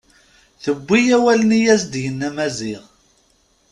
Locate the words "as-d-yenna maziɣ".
1.73-2.83